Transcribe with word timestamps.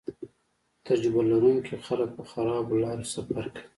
تجربه 0.87 1.21
لرونکي 1.31 1.75
خلک 1.87 2.09
په 2.17 2.23
خرابو 2.31 2.81
لارو 2.83 3.05
سفر 3.15 3.43
کوي 3.53 3.67